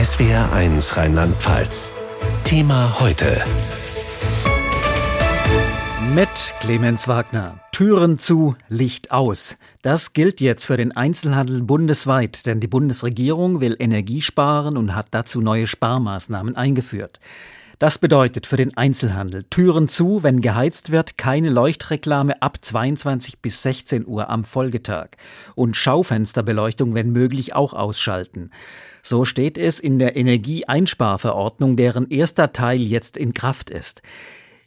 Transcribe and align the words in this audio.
SWR1 0.00 0.96
Rheinland-Pfalz. 0.96 1.92
Thema 2.44 3.00
heute. 3.00 3.44
Mit 6.14 6.30
Clemens 6.60 7.06
Wagner. 7.06 7.60
Türen 7.70 8.16
zu, 8.16 8.56
Licht 8.70 9.10
aus. 9.10 9.58
Das 9.82 10.14
gilt 10.14 10.40
jetzt 10.40 10.64
für 10.64 10.78
den 10.78 10.96
Einzelhandel 10.96 11.62
bundesweit, 11.62 12.46
denn 12.46 12.60
die 12.60 12.66
Bundesregierung 12.66 13.60
will 13.60 13.76
Energie 13.78 14.22
sparen 14.22 14.78
und 14.78 14.94
hat 14.94 15.08
dazu 15.10 15.42
neue 15.42 15.66
Sparmaßnahmen 15.66 16.56
eingeführt. 16.56 17.20
Das 17.78 17.98
bedeutet 17.98 18.46
für 18.46 18.56
den 18.56 18.74
Einzelhandel 18.78 19.44
Türen 19.50 19.86
zu, 19.86 20.22
wenn 20.22 20.40
geheizt 20.40 20.90
wird, 20.90 21.18
keine 21.18 21.50
Leuchtreklame 21.50 22.40
ab 22.40 22.56
22 22.62 23.40
bis 23.40 23.62
16 23.62 24.06
Uhr 24.06 24.30
am 24.30 24.44
Folgetag 24.44 25.08
und 25.54 25.76
Schaufensterbeleuchtung, 25.76 26.94
wenn 26.94 27.10
möglich, 27.10 27.54
auch 27.54 27.74
ausschalten. 27.74 28.50
So 29.02 29.24
steht 29.24 29.58
es 29.58 29.80
in 29.80 29.98
der 29.98 30.16
Energieeinsparverordnung, 30.16 31.76
deren 31.76 32.08
erster 32.10 32.52
Teil 32.52 32.80
jetzt 32.80 33.16
in 33.16 33.34
Kraft 33.34 33.70
ist. 33.70 34.02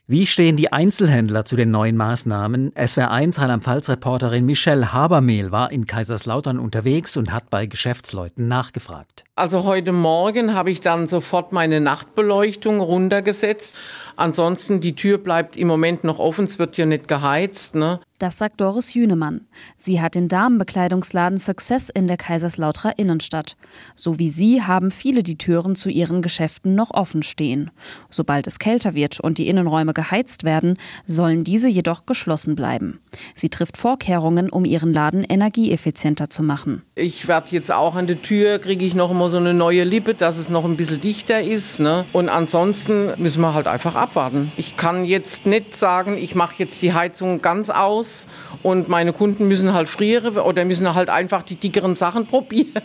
Wie 0.06 0.28
stehen 0.28 0.58
die 0.58 0.74
Einzelhändler 0.74 1.46
zu 1.46 1.56
den 1.56 1.72
neuen 1.72 1.96
Maßnahmen? 1.96 2.74
SWR1 2.74 3.40
Rheinland-Pfalz-Reporterin 3.40 4.46
Michelle 4.46 4.92
Habermehl 4.92 5.54
war 5.54 5.72
in 5.72 5.88
Kaiserslautern 5.88 6.60
unterwegs 6.60 7.16
und 7.16 7.32
hat 7.32 7.50
bei 7.50 7.68
Geschäftsleuten 7.68 8.50
nachgefragt. 8.50 9.24
Also 9.36 9.64
heute 9.64 9.94
Morgen 9.94 10.54
habe 10.54 10.70
ich 10.70 10.80
dann 10.80 11.08
sofort 11.08 11.54
meine 11.54 11.82
Nachtbeleuchtung 11.82 12.80
runtergesetzt. 12.80 13.76
Ansonsten 14.16 14.80
die 14.80 14.94
Tür 14.94 15.18
bleibt 15.18 15.58
im 15.58 15.68
Moment 15.68 16.04
noch 16.04 16.20
offen, 16.20 16.46
es 16.46 16.60
wird 16.60 16.78
ja 16.78 16.86
nicht 16.86 17.08
geheizt. 17.08 17.74
Ne? 17.74 18.00
Das 18.20 18.38
sagt 18.38 18.62
Doris 18.62 18.94
Jünemann. 18.94 19.42
Sie 19.76 20.00
hat 20.00 20.16
den 20.16 20.28
Damenbekleidungsladen 20.28 21.40
Success 21.40 21.90
in 21.90 22.08
der 22.08 22.16
Kaiserslauterer 22.16 22.98
Innenstadt. 22.98 23.58
So 23.96 24.20
wie 24.20 24.30
sie 24.30 24.62
haben 24.62 24.92
viele 24.92 25.24
die 25.24 25.38
Türen 25.38 25.76
zu 25.76 25.90
ihren 25.90 26.22
Geschäften 26.22 26.76
noch 26.76 26.92
offen 26.92 27.24
stehen. 27.24 27.72
Sobald 28.10 28.48
es 28.48 28.60
kälter 28.60 28.94
wird 28.94 29.20
und 29.20 29.40
die 29.40 29.48
Innenräume 29.48 29.94
geheizt 29.94 30.44
werden, 30.44 30.78
sollen 31.06 31.44
diese 31.44 31.68
jedoch 31.68 32.06
geschlossen 32.06 32.56
bleiben. 32.56 33.02
Sie 33.36 33.50
trifft 33.50 33.78
Vorkehrungen, 33.78 34.50
um 34.50 34.64
ihren 34.64 34.94
Laden 34.94 35.24
energieeffizienter 35.24 36.30
zu 36.30 36.44
machen. 36.44 36.84
Ich 36.96 37.28
werde 37.28 37.48
jetzt 37.50 37.72
auch 37.72 37.96
an 37.96 38.08
der 38.08 38.22
Tür, 38.22 38.60
kriege 38.60 38.86
ich 38.86 38.94
noch 38.94 39.12
immer 39.24 39.30
so 39.30 39.38
eine 39.38 39.54
neue 39.54 39.86
Lippe, 39.86 40.16
dass 40.16 40.38
es 40.38 40.50
noch 40.50 40.66
ein 40.66 40.76
bisschen 40.76 41.00
dichter 41.00 41.42
ist. 41.42 41.80
Ne? 41.80 42.04
Und 42.12 42.28
ansonsten 42.28 43.14
müssen 43.16 43.40
wir 43.40 43.54
halt 43.54 43.68
einfach 43.68 43.96
abwarten. 43.96 44.52
Ich 44.58 44.76
kann 44.76 45.06
jetzt 45.06 45.46
nicht 45.46 45.78
sagen, 45.78 46.18
ich 46.18 46.36
mache 46.36 46.56
jetzt 46.58 46.82
die 46.82 46.92
Heizung 46.92 47.42
ganz 47.42 47.70
aus 47.70 48.28
und 48.64 48.90
meine 48.90 49.14
Kunden 49.14 49.48
müssen 49.48 49.74
halt 49.74 49.88
frieren 49.88 50.38
oder 50.38 50.66
müssen 50.66 50.94
halt 50.94 51.10
einfach 51.10 51.44
die 51.44 51.56
dickeren 51.56 51.96
Sachen 51.96 52.26
probieren. 52.28 52.82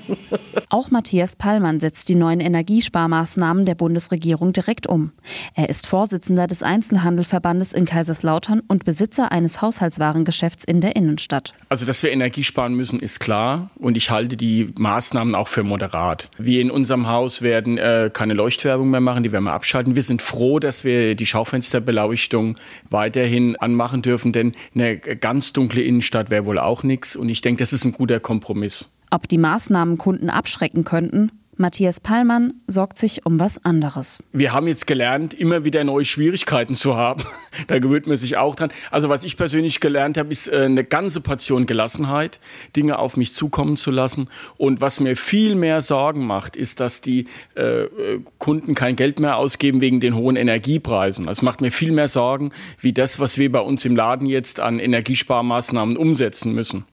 Auch 0.69 0.92
Matthias 0.92 1.34
Pallmann 1.34 1.80
setzt 1.80 2.08
die 2.08 2.14
neuen 2.14 2.39
Energiesparmaßnahmen 2.39 3.64
der 3.64 3.75
Bundesregierung 3.75 4.52
direkt 4.52 4.86
um. 4.86 5.11
Er 5.55 5.69
ist 5.69 5.89
Vorsitzender 5.89 6.47
des 6.47 6.62
Einzelhandelverbandes 6.62 7.73
in 7.73 7.84
Kaiserslautern 7.84 8.62
und 8.69 8.84
Besitzer 8.84 9.33
eines 9.33 9.61
Haushaltswarengeschäfts 9.61 10.64
in 10.64 10.80
der 10.80 10.95
Innenstadt. 10.95 11.55
Also, 11.69 11.84
dass 11.84 12.05
wir 12.05 12.12
Energie 12.12 12.45
sparen 12.45 12.75
müssen, 12.75 13.00
ist 13.00 13.19
klar 13.19 13.70
und 13.77 13.97
ich 13.97 14.12
halte 14.12 14.36
die 14.36 14.73
Maßnahmen 14.77 15.34
auch 15.34 15.48
für 15.48 15.64
moderat. 15.64 16.27
Wir 16.36 16.60
in 16.60 16.70
unserem 16.70 17.08
Haus 17.08 17.42
werden 17.42 17.78
äh, 17.78 18.10
keine 18.12 18.34
Leuchtwerbung 18.34 18.90
mehr 18.90 19.00
machen, 19.00 19.22
die 19.22 19.32
werden 19.32 19.44
wir 19.44 19.52
abschalten. 19.52 19.96
Wir 19.96 20.02
sind 20.02 20.22
froh, 20.22 20.58
dass 20.58 20.84
wir 20.84 21.14
die 21.14 21.26
Schaufensterbeleuchtung 21.26 22.58
weiterhin 22.90 23.56
anmachen 23.56 24.02
dürfen, 24.02 24.32
denn 24.32 24.52
eine 24.74 24.98
ganz 24.98 25.52
dunkle 25.52 25.82
Innenstadt 25.82 26.30
wäre 26.30 26.46
wohl 26.46 26.58
auch 26.58 26.82
nichts. 26.82 27.16
Und 27.16 27.28
ich 27.28 27.40
denke, 27.40 27.60
das 27.60 27.72
ist 27.72 27.84
ein 27.84 27.92
guter 27.92 28.20
Kompromiss. 28.20 28.92
Ob 29.10 29.28
die 29.28 29.38
Maßnahmen 29.38 29.98
Kunden 29.98 30.30
abschrecken 30.30 30.84
könnten? 30.84 31.30
Matthias 31.59 31.98
Pallmann 31.98 32.55
sorgt 32.69 32.98
sich 32.98 33.27
um 33.27 33.41
was 33.41 33.64
anderes. 33.64 34.19
Wir 34.33 34.53
haben 34.53 34.69
jetzt 34.69 34.87
gelernt, 34.87 35.34
immer 35.34 35.64
wieder 35.64 35.83
neue 35.83 36.05
Schwierigkeiten 36.05 36.77
zu 36.77 36.95
haben. 36.95 37.25
da 37.67 37.78
gewöhnt 37.81 38.06
man 38.06 38.17
sich 38.17 38.37
auch 38.37 38.55
dran. 38.55 38.70
Also 38.91 39.09
was 39.09 39.24
ich 39.24 39.36
persönlich 39.36 39.80
gelernt 39.80 40.17
habe, 40.17 40.30
ist 40.30 40.47
äh, 40.47 40.63
eine 40.64 40.85
ganze 40.85 41.20
Portion 41.20 41.67
Gelassenheit, 41.67 42.39
Dinge 42.77 42.98
auf 42.98 43.17
mich 43.17 43.33
zukommen 43.33 43.77
zu 43.77 43.91
lassen. 43.91 44.29
Und 44.57 44.80
was 44.80 45.01
mir 45.01 45.17
viel 45.17 45.57
mehr 45.57 45.83
Sorgen 45.83 46.27
macht, 46.27 46.55
ist, 46.55 46.80
dass 46.80 47.01
die 47.01 47.27
äh, 47.57 47.83
äh 47.83 48.20
Kunden 48.39 48.74
kein 48.74 48.95
Geld 48.95 49.18
mehr 49.18 49.36
ausgeben 49.36 49.80
wegen 49.80 50.01
den 50.01 50.14
hohen 50.14 50.36
Energiepreisen. 50.36 51.27
Das 51.27 51.42
macht 51.42 51.61
mir 51.61 51.73
viel 51.73 51.92
mehr 51.92 52.08
Sorgen, 52.08 52.52
wie 52.80 52.92
das, 52.92 53.18
was 53.18 53.36
wir 53.36 53.51
bei 53.51 53.61
uns 53.61 53.85
im 53.85 53.97
Laden 53.97 54.27
jetzt 54.27 54.61
an 54.61 54.79
Energiesparmaßnahmen 54.79 55.97
umsetzen 55.97 56.55
müssen. 56.55 56.86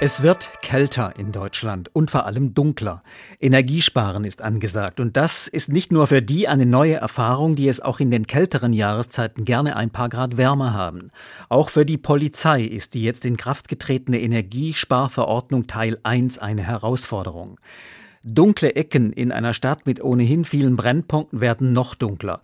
Es 0.00 0.22
wird 0.22 0.52
kälter 0.62 1.14
in 1.18 1.32
Deutschland 1.32 1.90
und 1.92 2.12
vor 2.12 2.24
allem 2.24 2.54
dunkler. 2.54 3.02
Energiesparen 3.40 4.24
ist 4.24 4.42
angesagt 4.42 5.00
und 5.00 5.16
das 5.16 5.48
ist 5.48 5.72
nicht 5.72 5.90
nur 5.90 6.06
für 6.06 6.22
die 6.22 6.46
eine 6.46 6.66
neue 6.66 6.94
Erfahrung, 6.94 7.56
die 7.56 7.66
es 7.66 7.80
auch 7.80 7.98
in 7.98 8.12
den 8.12 8.28
kälteren 8.28 8.72
Jahreszeiten 8.72 9.44
gerne 9.44 9.74
ein 9.74 9.90
paar 9.90 10.08
Grad 10.08 10.36
wärmer 10.36 10.72
haben. 10.72 11.10
Auch 11.48 11.68
für 11.70 11.84
die 11.84 11.98
Polizei 11.98 12.62
ist 12.62 12.94
die 12.94 13.02
jetzt 13.02 13.26
in 13.26 13.36
Kraft 13.36 13.66
getretene 13.66 14.20
Energiesparverordnung 14.20 15.66
Teil 15.66 15.98
1 16.04 16.38
eine 16.38 16.62
Herausforderung. 16.62 17.58
Dunkle 18.30 18.76
Ecken 18.76 19.12
in 19.12 19.32
einer 19.32 19.54
Stadt 19.54 19.86
mit 19.86 20.04
ohnehin 20.04 20.44
vielen 20.44 20.76
Brennpunkten 20.76 21.40
werden 21.40 21.72
noch 21.72 21.94
dunkler. 21.94 22.42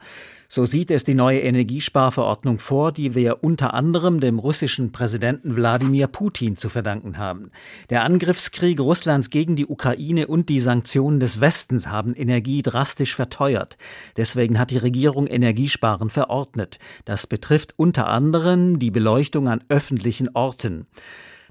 So 0.49 0.65
sieht 0.65 0.91
es 0.91 1.05
die 1.05 1.15
neue 1.15 1.41
Energiesparverordnung 1.41 2.59
vor, 2.59 2.93
die 2.93 3.15
wir 3.15 3.43
unter 3.43 3.75
anderem 3.75 4.21
dem 4.21 4.39
russischen 4.39 4.93
Präsidenten 4.93 5.57
Wladimir 5.57 6.07
Putin 6.07 6.57
zu 6.57 6.69
verdanken 6.69 7.19
haben. 7.19 7.51
Der 7.91 8.05
Angriffskrieg 8.05 8.81
Russlands 8.81 9.31
gegen 9.31 9.57
die 9.57 9.67
Ukraine 9.67 10.27
und 10.27 10.49
die 10.49 10.61
Sanktionen 10.61 11.21
des 11.21 11.41
Westens 11.41 11.89
haben 11.89 12.15
Energie 12.15 12.63
drastisch 12.63 13.15
verteuert. 13.15 13.77
Deswegen 14.17 14.59
hat 14.59 14.71
die 14.71 14.79
Regierung 14.79 15.27
Energiesparen 15.27 16.09
verordnet. 16.09 16.79
Das 17.05 17.27
betrifft 17.27 17.75
unter 17.77 18.07
anderem 18.07 18.79
die 18.79 18.91
Beleuchtung 18.91 19.49
an 19.49 19.63
öffentlichen 19.69 20.31
Orten. 20.35 20.87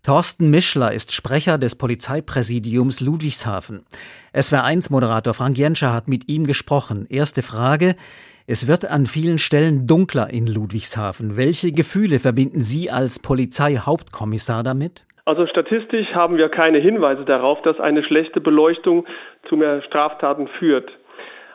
Thorsten 0.05 0.49
Mischler 0.49 0.91
ist 0.91 1.13
Sprecher 1.13 1.57
des 1.57 1.75
Polizeipräsidiums 1.75 2.99
Ludwigshafen. 2.99 3.85
SWR1-Moderator 4.35 5.33
Frank 5.33 5.57
Jenscher 5.57 5.93
hat 5.93 6.09
mit 6.09 6.27
ihm 6.27 6.45
gesprochen. 6.45 7.07
Erste 7.09 7.41
Frage. 7.41 7.95
Es 8.45 8.67
wird 8.67 8.83
an 8.83 9.05
vielen 9.05 9.39
Stellen 9.39 9.87
dunkler 9.87 10.29
in 10.29 10.45
Ludwigshafen. 10.45 11.37
Welche 11.37 11.71
Gefühle 11.71 12.19
verbinden 12.19 12.61
Sie 12.61 12.91
als 12.91 13.19
Polizeihauptkommissar 13.19 14.61
damit? 14.61 15.05
Also 15.23 15.47
statistisch 15.47 16.13
haben 16.13 16.35
wir 16.35 16.49
keine 16.49 16.79
Hinweise 16.79 17.23
darauf, 17.23 17.61
dass 17.61 17.79
eine 17.79 18.03
schlechte 18.03 18.41
Beleuchtung 18.41 19.05
zu 19.47 19.55
mehr 19.55 19.81
Straftaten 19.83 20.49
führt. 20.49 20.91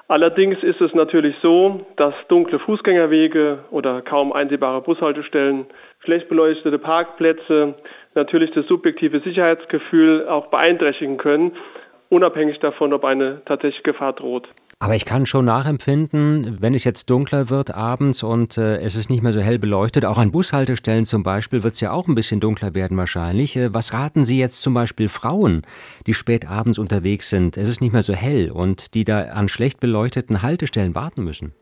Allerdings 0.08 0.62
ist 0.62 0.80
es 0.80 0.94
natürlich 0.94 1.36
so, 1.42 1.86
dass 1.96 2.14
dunkle 2.28 2.58
Fußgängerwege 2.58 3.58
oder 3.70 4.00
kaum 4.00 4.32
einsehbare 4.32 4.80
Bushaltestellen, 4.80 5.66
schlecht 6.00 6.30
beleuchtete 6.30 6.78
Parkplätze 6.78 7.74
natürlich 8.14 8.50
das 8.52 8.66
subjektive 8.66 9.20
Sicherheitsgefühl 9.20 10.26
auch 10.26 10.46
beeinträchtigen 10.46 11.18
können, 11.18 11.52
unabhängig 12.08 12.58
davon, 12.58 12.94
ob 12.94 13.04
eine 13.04 13.42
tatsächliche 13.44 13.82
Gefahr 13.82 14.14
droht. 14.14 14.48
Aber 14.80 14.94
ich 14.94 15.04
kann 15.04 15.26
schon 15.26 15.44
nachempfinden, 15.44 16.58
wenn 16.60 16.72
es 16.72 16.84
jetzt 16.84 17.10
dunkler 17.10 17.50
wird 17.50 17.74
abends 17.74 18.22
und 18.22 18.56
äh, 18.58 18.78
es 18.78 18.94
ist 18.94 19.10
nicht 19.10 19.24
mehr 19.24 19.32
so 19.32 19.40
hell 19.40 19.58
beleuchtet, 19.58 20.04
auch 20.04 20.18
an 20.18 20.30
Bushaltestellen 20.30 21.04
zum 21.04 21.24
Beispiel 21.24 21.64
wird 21.64 21.74
es 21.74 21.80
ja 21.80 21.90
auch 21.90 22.06
ein 22.06 22.14
bisschen 22.14 22.38
dunkler 22.38 22.76
werden 22.76 22.96
wahrscheinlich. 22.96 23.56
Äh, 23.56 23.74
was 23.74 23.92
raten 23.92 24.24
Sie 24.24 24.38
jetzt 24.38 24.62
zum 24.62 24.74
Beispiel 24.74 25.08
Frauen, 25.08 25.62
die 26.06 26.14
spät 26.14 26.48
abends 26.48 26.78
unterwegs 26.78 27.28
sind? 27.28 27.56
Es 27.56 27.68
ist 27.68 27.80
nicht 27.80 27.92
mehr 27.92 28.02
so 28.02 28.12
hell 28.12 28.52
und 28.52 28.94
die 28.94 29.04
da 29.04 29.22
an 29.22 29.48
schlecht 29.48 29.80
beleuchteten 29.80 30.42
Haltestellen 30.42 30.94
warten 30.94 31.24
müssen. 31.24 31.54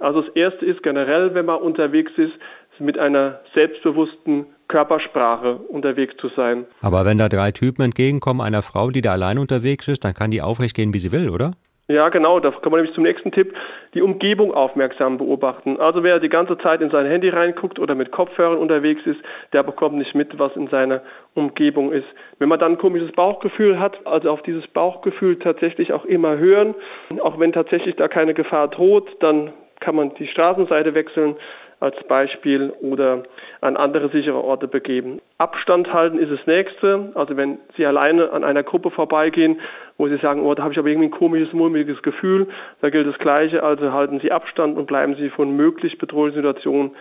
Also 0.00 0.22
das 0.22 0.34
Erste 0.34 0.66
ist 0.66 0.82
generell, 0.82 1.32
wenn 1.32 1.46
man 1.46 1.60
unterwegs 1.60 2.10
ist, 2.16 2.32
mit 2.80 2.98
einer 2.98 3.38
selbstbewussten 3.54 4.46
Körpersprache 4.66 5.58
unterwegs 5.58 6.14
zu 6.20 6.28
sein. 6.34 6.66
Aber 6.82 7.04
wenn 7.04 7.18
da 7.18 7.28
drei 7.28 7.52
Typen 7.52 7.82
entgegenkommen 7.82 8.40
einer 8.40 8.62
Frau, 8.62 8.90
die 8.90 9.00
da 9.00 9.12
allein 9.12 9.38
unterwegs 9.38 9.86
ist, 9.86 10.04
dann 10.04 10.14
kann 10.14 10.32
die 10.32 10.42
aufrecht 10.42 10.74
gehen, 10.74 10.92
wie 10.92 10.98
sie 10.98 11.12
will, 11.12 11.30
oder? 11.30 11.52
Ja, 11.90 12.08
genau. 12.08 12.40
Da 12.40 12.50
kommen 12.50 12.72
wir 12.72 12.76
nämlich 12.78 12.94
zum 12.94 13.04
nächsten 13.04 13.30
Tipp. 13.30 13.54
Die 13.92 14.00
Umgebung 14.00 14.54
aufmerksam 14.54 15.18
beobachten. 15.18 15.78
Also 15.78 16.02
wer 16.02 16.18
die 16.18 16.30
ganze 16.30 16.56
Zeit 16.56 16.80
in 16.80 16.90
sein 16.90 17.04
Handy 17.04 17.28
reinguckt 17.28 17.78
oder 17.78 17.94
mit 17.94 18.10
Kopfhörern 18.10 18.56
unterwegs 18.56 19.02
ist, 19.04 19.20
der 19.52 19.62
bekommt 19.62 19.96
nicht 19.96 20.14
mit, 20.14 20.38
was 20.38 20.56
in 20.56 20.68
seiner 20.68 21.02
Umgebung 21.34 21.92
ist. 21.92 22.06
Wenn 22.38 22.48
man 22.48 22.58
dann 22.58 22.72
ein 22.72 22.78
komisches 22.78 23.12
Bauchgefühl 23.12 23.78
hat, 23.78 23.98
also 24.06 24.30
auf 24.30 24.42
dieses 24.42 24.66
Bauchgefühl 24.68 25.38
tatsächlich 25.38 25.92
auch 25.92 26.06
immer 26.06 26.38
hören, 26.38 26.74
auch 27.20 27.38
wenn 27.38 27.52
tatsächlich 27.52 27.96
da 27.96 28.08
keine 28.08 28.32
Gefahr 28.32 28.68
droht, 28.68 29.16
dann 29.20 29.52
kann 29.80 29.96
man 29.96 30.14
die 30.14 30.26
Straßenseite 30.26 30.94
wechseln 30.94 31.36
als 31.84 31.96
Beispiel 32.08 32.72
oder 32.80 33.22
an 33.60 33.76
andere 33.76 34.08
sichere 34.08 34.42
Orte 34.42 34.66
begeben. 34.66 35.20
Abstand 35.38 35.92
halten 35.92 36.18
ist 36.18 36.32
das 36.32 36.46
nächste. 36.46 37.12
Also 37.14 37.36
wenn 37.36 37.58
Sie 37.76 37.84
alleine 37.84 38.32
an 38.32 38.42
einer 38.42 38.62
Gruppe 38.62 38.90
vorbeigehen, 38.90 39.60
wo 39.98 40.08
Sie 40.08 40.16
sagen, 40.16 40.40
oh, 40.40 40.54
da 40.54 40.62
habe 40.62 40.72
ich 40.72 40.78
aber 40.78 40.88
irgendwie 40.88 41.08
ein 41.08 41.18
komisches, 41.18 41.52
mulmiges 41.52 42.02
Gefühl, 42.02 42.48
da 42.80 42.90
gilt 42.90 43.06
das 43.06 43.18
Gleiche. 43.18 43.62
Also 43.62 43.92
halten 43.92 44.18
Sie 44.20 44.32
Abstand 44.32 44.76
und 44.78 44.86
bleiben 44.86 45.14
Sie 45.16 45.28
von 45.28 45.54
möglich 45.54 45.98
bedrohlichen 45.98 46.42
Situationen 46.42 46.92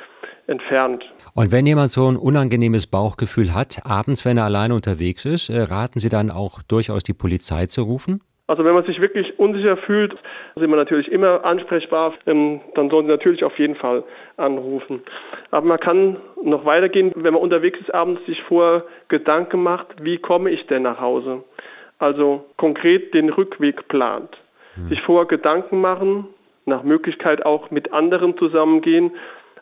entfernt. 0.48 1.06
Und 1.34 1.52
wenn 1.54 1.66
jemand 1.66 1.92
so 1.92 2.12
ein 2.12 2.18
unangenehmes 2.18 2.86
Bauchgefühl 2.86 3.54
hat, 3.54 3.86
abends, 3.86 4.26
wenn 4.26 4.38
er 4.38 4.44
alleine 4.44 4.76
unterwegs 4.76 5.24
ist, 5.24 5.50
äh, 5.50 5.62
raten 5.62 6.00
Sie 6.00 6.10
dann 6.10 6.30
auch 6.30 6.62
durchaus 6.62 7.04
die 7.04 7.14
Polizei 7.14 7.68
zu 7.68 7.84
rufen? 7.84 8.22
Also 8.48 8.66
wenn 8.66 8.74
man 8.74 8.84
sich 8.84 9.00
wirklich 9.00 9.40
unsicher 9.40 9.78
fühlt, 9.78 10.14
sind 10.56 10.70
wir 10.70 10.76
natürlich 10.76 11.10
immer 11.10 11.46
ansprechbar. 11.46 12.14
Ähm, 12.26 12.60
dann 12.76 12.90
sollen 12.90 13.06
Sie 13.06 13.12
natürlich 13.12 13.44
auf 13.44 13.58
jeden 13.58 13.76
Fall 13.76 14.04
anrufen. 14.36 15.02
Aber 15.52 15.66
man 15.66 15.80
kann 15.80 16.18
noch 16.44 16.66
weitergehen, 16.66 17.14
wenn 17.16 17.34
man 17.34 17.42
unterwegs 17.42 17.80
ist 17.80 17.94
abends, 17.94 18.26
sich 18.26 18.44
vor 18.44 18.84
Gedanken 19.08 19.64
macht, 19.64 20.04
wie 20.04 20.18
komme 20.18 20.50
ich 20.50 20.68
denn 20.68 20.84
nach 20.84 21.00
Hause? 21.00 21.44
Also 22.00 22.44
konkret 22.58 23.14
den 23.14 23.30
Rückweg 23.30 23.88
plant. 23.88 24.38
Hm. 24.76 24.90
Sich 24.90 25.02
vor 25.02 25.26
Gedanken 25.28 25.80
machen, 25.80 26.28
nach 26.66 26.84
Möglichkeit 26.84 27.46
auch 27.46 27.72
mit 27.72 27.94
anderen 27.94 28.38
zusammengehen. 28.38 29.12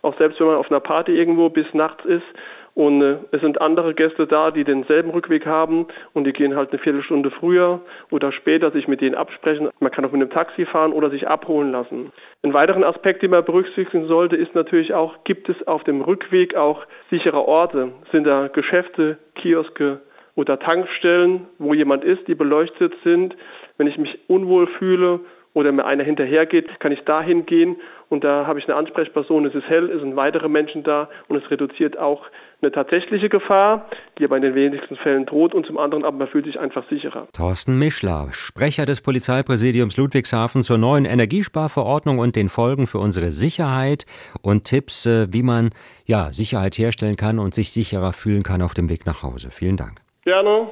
Auch 0.01 0.17
selbst 0.17 0.39
wenn 0.39 0.47
man 0.47 0.55
auf 0.55 0.71
einer 0.71 0.79
Party 0.79 1.11
irgendwo 1.11 1.49
bis 1.49 1.71
nachts 1.73 2.03
ist, 2.05 2.25
und 2.73 3.01
äh, 3.01 3.17
es 3.31 3.41
sind 3.41 3.61
andere 3.61 3.93
Gäste 3.93 4.27
da, 4.27 4.51
die 4.51 4.63
denselben 4.63 5.11
Rückweg 5.11 5.45
haben 5.45 5.87
und 6.13 6.25
die 6.25 6.33
gehen 6.33 6.55
halt 6.55 6.71
eine 6.71 6.79
Viertelstunde 6.79 7.31
früher 7.31 7.81
oder 8.09 8.31
später 8.31 8.71
sich 8.71 8.87
mit 8.87 9.01
denen 9.01 9.15
absprechen. 9.15 9.69
Man 9.79 9.91
kann 9.91 10.05
auch 10.05 10.11
mit 10.11 10.21
einem 10.21 10.29
Taxi 10.29 10.65
fahren 10.65 10.93
oder 10.93 11.09
sich 11.09 11.27
abholen 11.27 11.71
lassen. 11.71 12.11
Ein 12.43 12.53
weiteren 12.53 12.83
Aspekt, 12.83 13.23
den 13.23 13.31
man 13.31 13.43
berücksichtigen 13.43 14.07
sollte, 14.07 14.35
ist 14.35 14.55
natürlich 14.55 14.93
auch, 14.93 15.23
gibt 15.23 15.49
es 15.49 15.67
auf 15.67 15.83
dem 15.83 16.01
Rückweg 16.01 16.55
auch 16.55 16.85
sichere 17.09 17.47
Orte? 17.47 17.91
Sind 18.11 18.25
da 18.25 18.47
Geschäfte, 18.47 19.17
Kioske 19.35 19.99
oder 20.35 20.57
Tankstellen, 20.57 21.47
wo 21.57 21.73
jemand 21.73 22.03
ist, 22.03 22.27
die 22.27 22.35
beleuchtet 22.35 22.93
sind? 23.03 23.35
Wenn 23.77 23.87
ich 23.87 23.97
mich 23.97 24.17
unwohl 24.27 24.67
fühle 24.67 25.19
oder 25.53 25.71
mir 25.71 25.85
einer 25.85 26.03
hinterhergeht, 26.03 26.79
kann 26.79 26.91
ich 26.91 27.01
dahin 27.01 27.45
gehen 27.45 27.77
und 28.11 28.25
da 28.25 28.45
habe 28.45 28.59
ich 28.59 28.67
eine 28.67 28.75
Ansprechperson, 28.75 29.45
es 29.45 29.55
ist 29.55 29.67
hell, 29.69 29.89
es 29.89 30.01
sind 30.01 30.17
weitere 30.17 30.49
Menschen 30.49 30.83
da 30.83 31.09
und 31.29 31.41
es 31.41 31.49
reduziert 31.49 31.97
auch 31.97 32.25
eine 32.61 32.71
tatsächliche 32.71 33.29
Gefahr, 33.29 33.87
die 34.19 34.25
aber 34.25 34.35
in 34.35 34.41
den 34.41 34.53
wenigsten 34.53 34.97
Fällen 34.97 35.25
droht 35.25 35.55
und 35.55 35.65
zum 35.65 35.77
anderen 35.77 36.03
aber 36.03 36.17
man 36.17 36.27
fühlt 36.27 36.45
sich 36.45 36.59
einfach 36.59 36.83
sicherer. 36.89 37.29
Thorsten 37.31 37.79
Mischler, 37.79 38.27
Sprecher 38.31 38.85
des 38.85 38.99
Polizeipräsidiums 38.99 39.95
Ludwigshafen 39.95 40.61
zur 40.61 40.77
neuen 40.77 41.05
Energiesparverordnung 41.05 42.19
und 42.19 42.35
den 42.35 42.49
Folgen 42.49 42.85
für 42.85 42.97
unsere 42.97 43.31
Sicherheit 43.31 44.05
und 44.41 44.65
Tipps, 44.65 45.05
äh, 45.05 45.27
wie 45.31 45.41
man 45.41 45.69
ja 46.05 46.33
Sicherheit 46.33 46.77
herstellen 46.77 47.15
kann 47.15 47.39
und 47.39 47.53
sich 47.53 47.71
sicherer 47.71 48.11
fühlen 48.11 48.43
kann 48.43 48.61
auf 48.61 48.73
dem 48.73 48.89
Weg 48.89 49.05
nach 49.05 49.23
Hause. 49.23 49.51
Vielen 49.51 49.77
Dank. 49.77 50.01
Gerne. 50.25 50.67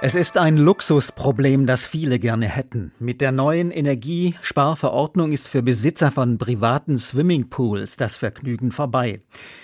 Es 0.00 0.14
ist 0.14 0.38
ein 0.38 0.56
Luxusproblem, 0.56 1.66
das 1.66 1.88
viele 1.88 2.20
gerne 2.20 2.46
hätten. 2.46 2.92
Mit 3.00 3.20
der 3.20 3.32
neuen 3.32 3.72
Energiesparverordnung 3.72 5.32
ist 5.32 5.48
für 5.48 5.60
Besitzer 5.60 6.12
von 6.12 6.38
privaten 6.38 6.96
Swimmingpools 6.96 7.96
das 7.96 8.16
Vergnügen 8.16 8.70
vorbei. 8.70 9.18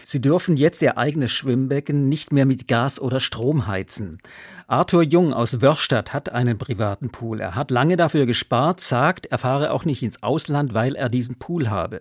Sie 0.04 0.20
dürfen 0.20 0.56
jetzt 0.56 0.82
ihr 0.82 0.98
eigenes 0.98 1.30
Schwimmbecken 1.30 2.08
nicht 2.08 2.32
mehr 2.32 2.46
mit 2.46 2.66
Gas 2.66 3.00
oder 3.00 3.20
Strom 3.20 3.68
heizen. 3.68 4.18
Arthur 4.66 5.04
Jung 5.04 5.32
aus 5.32 5.62
Wörstadt 5.62 6.12
hat 6.12 6.32
einen 6.32 6.58
privaten 6.58 7.10
Pool. 7.10 7.38
Er 7.38 7.54
hat 7.54 7.70
lange 7.70 7.96
dafür 7.96 8.26
gespart, 8.26 8.80
sagt, 8.80 9.26
er 9.26 9.38
fahre 9.38 9.70
auch 9.70 9.84
nicht 9.84 10.02
ins 10.02 10.24
Ausland, 10.24 10.74
weil 10.74 10.96
er 10.96 11.08
diesen 11.08 11.38
Pool 11.38 11.70
habe. 11.70 12.00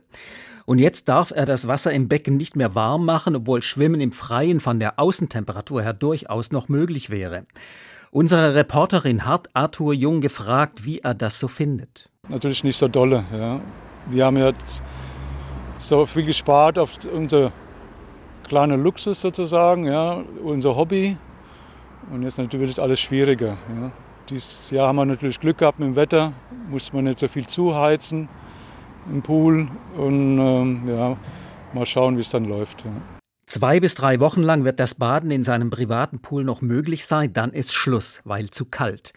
Und 0.65 0.79
jetzt 0.79 1.07
darf 1.07 1.29
er 1.29 1.45
das 1.45 1.67
Wasser 1.67 1.91
im 1.91 2.07
Becken 2.07 2.37
nicht 2.37 2.55
mehr 2.55 2.73
warm 2.73 3.05
machen, 3.05 3.35
obwohl 3.35 3.61
Schwimmen 3.61 4.01
im 4.01 4.11
Freien 4.11 4.59
von 4.59 4.79
der 4.79 4.97
Außentemperatur 4.97 5.83
her 5.83 5.93
durchaus 5.93 6.51
noch 6.51 6.67
möglich 6.67 7.11
wäre. 7.11 7.45
Unsere 8.15 8.53
Reporterin 8.53 9.25
hat 9.25 9.49
Arthur 9.53 9.91
Jung 9.91 10.21
gefragt, 10.21 10.85
wie 10.85 10.99
er 10.99 11.15
das 11.15 11.39
so 11.39 11.47
findet. 11.47 12.11
Natürlich 12.29 12.63
nicht 12.63 12.77
so 12.77 12.87
dolle. 12.87 13.23
Ja. 13.35 13.59
Wir 14.05 14.25
haben 14.25 14.37
jetzt 14.37 14.83
so 15.79 16.05
viel 16.05 16.23
gespart 16.23 16.77
auf 16.77 16.91
unser 17.11 17.51
kleiner 18.47 18.77
Luxus 18.77 19.19
sozusagen, 19.19 19.87
ja, 19.87 20.23
unser 20.43 20.75
Hobby. 20.75 21.17
Und 22.11 22.21
jetzt 22.21 22.37
natürlich 22.37 22.79
alles 22.79 22.99
schwieriger. 22.99 23.57
Ja. 23.81 23.91
Dieses 24.29 24.69
Jahr 24.69 24.89
haben 24.89 24.97
wir 24.97 25.05
natürlich 25.05 25.39
Glück 25.39 25.57
gehabt 25.57 25.79
mit 25.79 25.87
dem 25.87 25.95
Wetter, 25.95 26.33
muss 26.69 26.93
man 26.93 27.05
nicht 27.05 27.17
so 27.17 27.27
viel 27.27 27.47
zuheizen 27.47 28.29
im 29.11 29.23
Pool 29.23 29.67
und 29.97 30.37
ähm, 30.37 30.83
ja, 30.87 31.17
mal 31.73 31.85
schauen, 31.87 32.15
wie 32.17 32.21
es 32.21 32.29
dann 32.29 32.45
läuft. 32.45 32.85
Ja. 32.85 32.91
Zwei 33.53 33.79
bis 33.79 33.93
drei 33.93 34.19
Wochen 34.19 34.41
lang 34.41 34.63
wird 34.63 34.79
das 34.79 34.95
Baden 34.95 35.29
in 35.29 35.43
seinem 35.43 35.69
privaten 35.69 36.19
Pool 36.19 36.43
noch 36.43 36.61
möglich 36.61 37.05
sein, 37.05 37.33
dann 37.33 37.51
ist 37.53 37.71
Schluss, 37.71 38.19
weil 38.25 38.49
zu 38.49 38.65
kalt. 38.65 39.13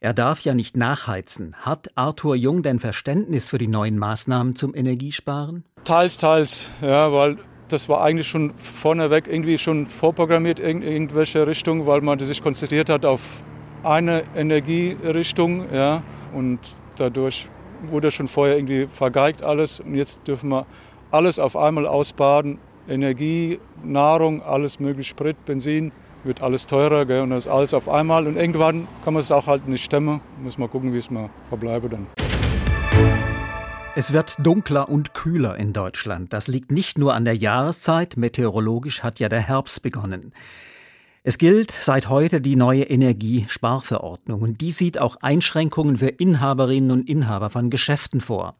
Er 0.00 0.12
darf 0.12 0.40
ja 0.40 0.54
nicht 0.54 0.76
nachheizen. 0.76 1.54
Hat 1.60 1.92
Arthur 1.94 2.34
Jung 2.34 2.64
denn 2.64 2.80
Verständnis 2.80 3.48
für 3.48 3.58
die 3.58 3.68
neuen 3.68 3.96
Maßnahmen 3.96 4.56
zum 4.56 4.74
Energiesparen? 4.74 5.62
Teils, 5.84 6.18
teils, 6.18 6.72
ja, 6.82 7.12
weil 7.12 7.36
das 7.68 7.88
war 7.88 8.02
eigentlich 8.02 8.26
schon 8.26 8.54
vorneweg 8.56 9.28
irgendwie 9.28 9.56
schon 9.56 9.86
vorprogrammiert 9.86 10.58
in 10.58 10.82
irgendwelche 10.82 11.46
Richtung, 11.46 11.86
weil 11.86 12.00
man 12.00 12.18
sich 12.18 12.42
konzentriert 12.42 12.88
hat 12.88 13.04
auf 13.04 13.44
eine 13.84 14.24
Energierichtung, 14.34 15.72
ja, 15.72 16.02
und 16.34 16.74
dadurch 16.96 17.48
wurde 17.84 18.10
schon 18.10 18.26
vorher 18.26 18.56
irgendwie 18.56 18.88
vergeigt 18.88 19.44
alles 19.44 19.78
und 19.78 19.94
jetzt 19.94 20.26
dürfen 20.26 20.50
wir 20.50 20.66
alles 21.12 21.38
auf 21.38 21.56
einmal 21.56 21.86
ausbaden 21.86 22.58
Energie, 22.88 23.58
Nahrung, 23.82 24.42
alles 24.42 24.78
mögliche, 24.78 25.10
Sprit, 25.10 25.44
Benzin, 25.44 25.92
wird 26.24 26.42
alles 26.42 26.66
teurer 26.66 27.04
gell, 27.04 27.22
und 27.22 27.30
das 27.30 27.48
alles 27.48 27.74
auf 27.74 27.88
einmal. 27.88 28.26
Und 28.26 28.36
irgendwann 28.36 28.86
kann 29.04 29.14
man 29.14 29.20
es 29.20 29.32
auch 29.32 29.46
halt 29.46 29.66
nicht 29.68 29.84
stemmen. 29.84 30.20
Muss 30.42 30.58
man 30.58 30.70
gucken, 30.70 30.92
wie 30.92 30.98
es 30.98 31.10
mal 31.10 31.30
verbleibe 31.48 31.88
dann. 31.88 32.06
Es 33.96 34.12
wird 34.12 34.34
dunkler 34.38 34.88
und 34.88 35.14
kühler 35.14 35.56
in 35.56 35.72
Deutschland. 35.72 36.32
Das 36.32 36.48
liegt 36.48 36.70
nicht 36.70 36.98
nur 36.98 37.14
an 37.14 37.24
der 37.24 37.34
Jahreszeit, 37.34 38.16
meteorologisch 38.16 39.02
hat 39.02 39.20
ja 39.20 39.28
der 39.28 39.40
Herbst 39.40 39.82
begonnen. 39.82 40.32
Es 41.22 41.38
gilt 41.38 41.72
seit 41.72 42.08
heute 42.08 42.40
die 42.40 42.54
neue 42.54 42.84
Energiesparverordnung 42.84 44.42
und 44.42 44.60
die 44.60 44.70
sieht 44.70 44.98
auch 44.98 45.16
Einschränkungen 45.22 45.96
für 45.96 46.08
Inhaberinnen 46.08 46.92
und 46.92 47.08
Inhaber 47.08 47.50
von 47.50 47.68
Geschäften 47.68 48.20
vor. 48.20 48.54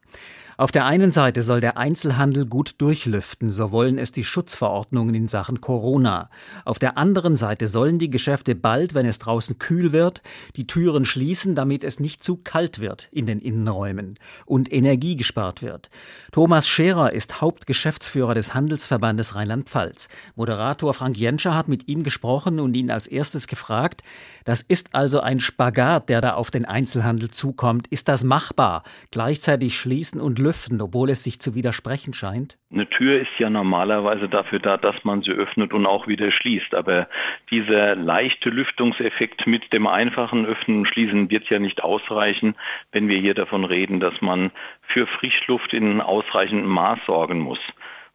Auf 0.59 0.71
der 0.71 0.87
einen 0.87 1.11
Seite 1.11 1.43
soll 1.43 1.61
der 1.61 1.77
Einzelhandel 1.77 2.47
gut 2.47 2.81
durchlüften, 2.81 3.51
so 3.51 3.71
wollen 3.71 3.99
es 3.99 4.11
die 4.11 4.23
Schutzverordnungen 4.23 5.13
in 5.13 5.27
Sachen 5.27 5.61
Corona. 5.61 6.31
Auf 6.65 6.79
der 6.79 6.97
anderen 6.97 7.35
Seite 7.35 7.67
sollen 7.67 7.99
die 7.99 8.09
Geschäfte 8.09 8.55
bald, 8.55 8.95
wenn 8.95 9.05
es 9.05 9.19
draußen 9.19 9.59
kühl 9.59 9.91
wird, 9.91 10.23
die 10.55 10.65
Türen 10.65 11.05
schließen, 11.05 11.53
damit 11.53 11.83
es 11.83 11.99
nicht 11.99 12.23
zu 12.23 12.37
kalt 12.37 12.79
wird 12.79 13.07
in 13.11 13.27
den 13.27 13.37
Innenräumen 13.37 14.17
und 14.47 14.73
Energie 14.73 15.15
gespart 15.15 15.61
wird. 15.61 15.91
Thomas 16.31 16.67
Scherer 16.67 17.13
ist 17.13 17.39
Hauptgeschäftsführer 17.39 18.33
des 18.33 18.55
Handelsverbandes 18.55 19.35
Rheinland-Pfalz. 19.35 20.09
Moderator 20.35 20.95
Frank 20.95 21.17
Jenscher 21.17 21.53
hat 21.53 21.67
mit 21.67 21.87
ihm 21.87 22.01
gesprochen 22.01 22.59
und 22.59 22.73
ihn 22.73 22.89
als 22.89 23.05
erstes 23.05 23.45
gefragt, 23.45 24.01
das 24.43 24.63
ist 24.63 24.95
also 24.95 25.19
ein 25.19 25.39
Spagat, 25.39 26.09
der 26.09 26.21
da 26.21 26.33
auf 26.33 26.49
den 26.49 26.65
Einzelhandel 26.65 27.29
zukommt. 27.29 27.87
Ist 27.89 28.07
das 28.07 28.23
machbar? 28.23 28.81
Gleichzeitig 29.11 29.77
schließen 29.77 30.19
und 30.19 30.39
lüften, 30.47 30.81
obwohl 30.81 31.09
es 31.09 31.23
sich 31.23 31.39
zu 31.39 31.55
widersprechen 31.55 32.13
scheint? 32.13 32.57
Eine 32.71 32.89
Tür 32.89 33.19
ist 33.19 33.37
ja 33.37 33.49
normalerweise 33.49 34.29
dafür 34.29 34.59
da, 34.59 34.77
dass 34.77 34.95
man 35.03 35.21
sie 35.21 35.31
öffnet 35.31 35.73
und 35.73 35.85
auch 35.85 36.07
wieder 36.07 36.31
schließt. 36.31 36.73
Aber 36.73 37.07
dieser 37.51 37.95
leichte 37.95 38.49
Lüftungseffekt 38.49 39.45
mit 39.45 39.71
dem 39.73 39.87
einfachen 39.87 40.45
Öffnen 40.45 40.79
und 40.79 40.87
Schließen 40.87 41.29
wird 41.29 41.49
ja 41.49 41.59
nicht 41.59 41.83
ausreichen, 41.83 42.55
wenn 42.91 43.07
wir 43.09 43.19
hier 43.19 43.33
davon 43.33 43.65
reden, 43.65 43.99
dass 43.99 44.19
man 44.21 44.51
für 44.87 45.05
Frischluft 45.07 45.73
in 45.73 46.01
ausreichendem 46.01 46.69
Maß 46.69 46.99
sorgen 47.05 47.39
muss. 47.39 47.59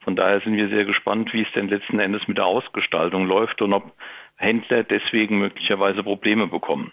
Von 0.00 0.16
daher 0.16 0.40
sind 0.40 0.56
wir 0.56 0.68
sehr 0.68 0.84
gespannt, 0.84 1.32
wie 1.32 1.42
es 1.42 1.52
denn 1.54 1.68
letzten 1.68 2.00
Endes 2.00 2.26
mit 2.26 2.36
der 2.36 2.46
Ausgestaltung 2.46 3.26
läuft 3.26 3.62
und 3.62 3.72
ob 3.72 3.92
Händler 4.42 4.84
deswegen 4.84 5.38
möglicherweise 5.38 6.02
Probleme 6.02 6.48
bekommen. 6.48 6.92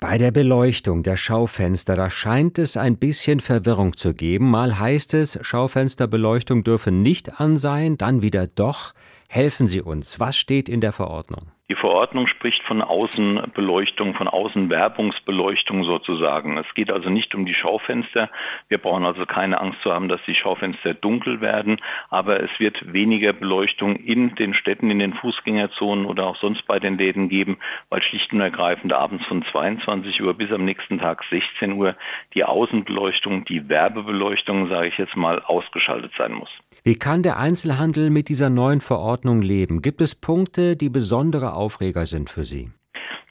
Bei 0.00 0.18
der 0.18 0.30
Beleuchtung 0.30 1.02
der 1.02 1.16
Schaufenster, 1.16 1.94
da 1.94 2.10
scheint 2.10 2.58
es 2.58 2.76
ein 2.76 2.96
bisschen 2.96 3.40
Verwirrung 3.40 3.96
zu 3.96 4.14
geben. 4.14 4.50
Mal 4.50 4.78
heißt 4.78 5.14
es, 5.14 5.38
Schaufensterbeleuchtung 5.42 6.64
dürfe 6.64 6.90
nicht 6.90 7.40
an 7.40 7.56
sein, 7.56 7.96
dann 7.96 8.22
wieder 8.22 8.46
doch. 8.46 8.94
Helfen 9.28 9.66
Sie 9.66 9.82
uns. 9.82 10.20
Was 10.20 10.36
steht 10.36 10.68
in 10.68 10.80
der 10.80 10.92
Verordnung? 10.92 11.53
Die 11.70 11.76
Verordnung 11.76 12.26
spricht 12.26 12.62
von 12.64 12.82
Außenbeleuchtung, 12.82 14.14
von 14.16 14.28
Außenwerbungsbeleuchtung 14.28 15.84
sozusagen. 15.84 16.58
Es 16.58 16.66
geht 16.74 16.92
also 16.92 17.08
nicht 17.08 17.34
um 17.34 17.46
die 17.46 17.54
Schaufenster. 17.54 18.28
Wir 18.68 18.76
brauchen 18.76 19.06
also 19.06 19.24
keine 19.24 19.58
Angst 19.62 19.80
zu 19.80 19.90
haben, 19.90 20.10
dass 20.10 20.20
die 20.26 20.34
Schaufenster 20.34 20.92
dunkel 20.92 21.40
werden, 21.40 21.80
aber 22.10 22.42
es 22.42 22.50
wird 22.58 22.92
weniger 22.92 23.32
Beleuchtung 23.32 23.96
in 23.96 24.34
den 24.34 24.52
Städten, 24.52 24.90
in 24.90 24.98
den 24.98 25.14
Fußgängerzonen 25.14 26.04
oder 26.04 26.26
auch 26.26 26.36
sonst 26.36 26.66
bei 26.66 26.78
den 26.78 26.98
Läden 26.98 27.30
geben, 27.30 27.56
weil 27.88 28.02
schlicht 28.02 28.30
und 28.34 28.42
ergreifend 28.42 28.92
abends 28.92 29.24
von 29.24 29.42
22 29.50 30.20
Uhr 30.20 30.34
bis 30.34 30.52
am 30.52 30.66
nächsten 30.66 30.98
Tag 30.98 31.24
16 31.30 31.72
Uhr 31.72 31.96
die 32.34 32.44
Außenbeleuchtung, 32.44 33.46
die 33.46 33.70
Werbebeleuchtung, 33.70 34.68
sage 34.68 34.88
ich 34.88 34.98
jetzt 34.98 35.16
mal, 35.16 35.40
ausgeschaltet 35.40 36.12
sein 36.18 36.34
muss. 36.34 36.50
Wie 36.82 36.96
kann 36.96 37.22
der 37.22 37.38
Einzelhandel 37.38 38.10
mit 38.10 38.28
dieser 38.28 38.50
neuen 38.50 38.80
Verordnung 38.80 39.42
leben? 39.42 39.82
Gibt 39.82 40.00
es 40.00 40.14
Punkte, 40.14 40.76
die 40.76 40.88
besondere 40.88 41.54
Aufreger 41.54 42.06
sind 42.06 42.30
für 42.30 42.44
Sie? 42.44 42.70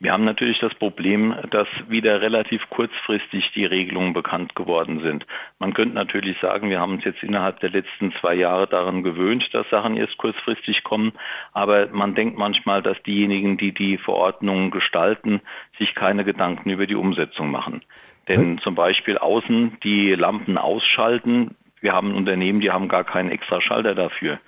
Wir 0.04 0.12
haben 0.12 0.26
natürlich 0.26 0.60
das 0.60 0.74
Problem, 0.76 1.34
dass 1.52 1.68
wieder 1.88 2.20
relativ 2.20 2.62
kurzfristig 2.70 3.50
die 3.56 3.64
Regelungen 3.64 4.12
bekannt 4.12 4.54
geworden 4.54 5.00
sind. 5.02 5.26
Man 5.60 5.74
könnte 5.74 5.96
natürlich 5.96 6.38
sagen, 6.42 6.70
wir 6.70 6.82
haben 6.82 6.96
uns 6.96 7.06
jetzt 7.06 7.24
innerhalb 7.24 7.62
der 7.62 7.70
letzten 7.70 8.12
zwei 8.20 8.34
Jahre 8.34 8.68
daran 8.68 9.04
gewöhnt, 9.04 9.48
dass 9.54 9.70
Sachen 9.70 9.96
erst 9.96 10.18
kurzfristig 10.18 10.84
kommen. 10.84 11.14
Aber 11.54 11.88
man 11.94 12.16
denkt 12.16 12.38
manchmal, 12.38 12.82
dass 12.82 13.02
diejenigen, 13.04 13.58
die 13.58 13.74
die 13.74 13.98
Verordnungen 13.98 14.72
gestalten, 14.72 15.40
sich 15.78 15.96
keine 15.96 16.26
Gedanken 16.26 16.70
über 16.70 16.86
die 16.86 16.96
Umsetzung 16.96 17.50
machen. 17.50 17.82
Denn 18.28 18.58
zum 18.58 18.76
Beispiel 18.76 19.18
außen 19.18 19.78
die 19.86 20.16
Lampen 20.16 20.58
ausschalten. 20.58 21.56
Wir 21.84 21.92
haben 21.92 22.16
Unternehmen, 22.16 22.62
die 22.62 22.72
haben 22.72 22.88
gar 22.88 23.04
keinen 23.04 23.30
extra 23.30 23.60
Schalter 23.60 23.94
dafür. 23.94 24.40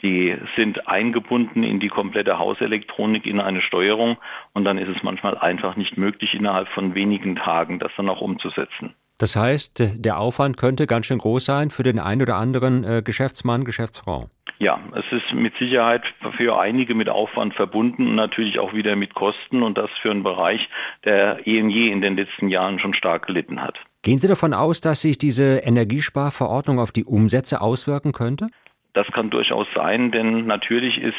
Die 0.00 0.36
sind 0.54 0.86
eingebunden 0.86 1.64
in 1.64 1.80
die 1.80 1.88
komplette 1.88 2.38
Hauselektronik, 2.38 3.26
in 3.26 3.40
eine 3.40 3.62
Steuerung 3.62 4.16
und 4.52 4.64
dann 4.64 4.78
ist 4.78 4.88
es 4.88 5.02
manchmal 5.02 5.36
einfach 5.36 5.74
nicht 5.74 5.96
möglich, 5.96 6.34
innerhalb 6.34 6.68
von 6.68 6.94
wenigen 6.94 7.34
Tagen 7.34 7.80
das 7.80 7.90
dann 7.96 8.08
auch 8.08 8.20
umzusetzen. 8.20 8.94
Das 9.18 9.34
heißt, 9.34 10.04
der 10.04 10.18
Aufwand 10.18 10.56
könnte 10.56 10.86
ganz 10.86 11.06
schön 11.06 11.18
groß 11.18 11.44
sein 11.44 11.70
für 11.70 11.82
den 11.82 11.98
einen 11.98 12.22
oder 12.22 12.36
anderen 12.36 12.84
äh, 12.84 13.02
Geschäftsmann, 13.04 13.64
Geschäftsfrau. 13.64 14.26
Ja, 14.60 14.78
es 14.94 15.04
ist 15.10 15.32
mit 15.32 15.56
Sicherheit 15.58 16.02
für 16.36 16.60
einige 16.60 16.94
mit 16.94 17.08
Aufwand 17.08 17.54
verbunden 17.54 18.06
und 18.06 18.14
natürlich 18.14 18.60
auch 18.60 18.72
wieder 18.72 18.94
mit 18.94 19.14
Kosten 19.14 19.64
und 19.64 19.76
das 19.76 19.90
für 20.00 20.12
einen 20.12 20.22
Bereich, 20.22 20.68
der 21.04 21.44
eh 21.44 21.58
in 21.58 22.00
den 22.00 22.16
letzten 22.16 22.48
Jahren 22.48 22.78
schon 22.78 22.94
stark 22.94 23.26
gelitten 23.26 23.60
hat. 23.60 23.76
Gehen 24.04 24.18
Sie 24.18 24.28
davon 24.28 24.52
aus, 24.52 24.82
dass 24.82 25.00
sich 25.00 25.16
diese 25.16 25.60
Energiesparverordnung 25.60 26.78
auf 26.78 26.92
die 26.92 27.04
Umsätze 27.04 27.62
auswirken 27.62 28.12
könnte? 28.12 28.48
Das 28.92 29.06
kann 29.12 29.30
durchaus 29.30 29.66
sein, 29.74 30.12
denn 30.12 30.46
natürlich 30.46 30.98
ist 30.98 31.14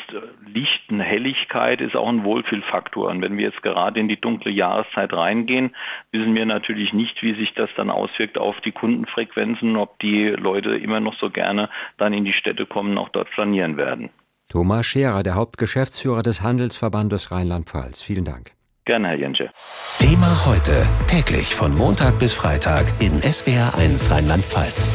Licht 0.45 0.83
eine 0.89 1.03
Helligkeit 1.03 1.81
ist 1.81 1.95
auch 1.95 2.07
ein 2.07 2.23
Wohlfühlfaktor. 2.23 3.09
Und 3.09 3.23
wenn 3.23 3.37
wir 3.37 3.45
jetzt 3.45 3.63
gerade 3.63 3.99
in 3.99 4.07
die 4.07 4.21
dunkle 4.21 4.51
Jahreszeit 4.51 5.11
reingehen, 5.11 5.75
wissen 6.11 6.35
wir 6.35 6.45
natürlich 6.45 6.93
nicht, 6.93 7.23
wie 7.23 7.33
sich 7.33 7.55
das 7.55 7.71
dann 7.75 7.89
auswirkt 7.89 8.37
auf 8.37 8.55
die 8.61 8.71
Kundenfrequenzen, 8.71 9.77
ob 9.77 9.97
die 9.99 10.27
Leute 10.27 10.77
immer 10.77 10.99
noch 10.99 11.17
so 11.19 11.31
gerne 11.31 11.71
dann 11.97 12.13
in 12.13 12.23
die 12.23 12.33
Städte 12.33 12.67
kommen, 12.67 12.99
auch 12.99 13.09
dort 13.09 13.31
planieren 13.31 13.77
werden. 13.77 14.11
Thomas 14.47 14.85
Scherer, 14.85 15.23
der 15.23 15.33
Hauptgeschäftsführer 15.33 16.21
des 16.21 16.43
Handelsverbandes 16.43 17.31
Rheinland-Pfalz. 17.31 18.03
Vielen 18.03 18.25
Dank. 18.25 18.51
Gerne, 18.85 19.07
Herr 19.09 19.17
Jensche. 19.17 19.49
Thema 19.99 20.45
heute, 20.45 20.87
täglich 21.07 21.55
von 21.55 21.73
Montag 21.75 22.19
bis 22.19 22.33
Freitag 22.33 22.85
in 22.99 23.19
SWR1 23.19 24.11
Rheinland-Pfalz. 24.11 24.91